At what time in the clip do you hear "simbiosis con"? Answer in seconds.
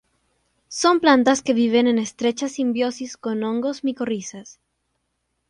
2.49-3.43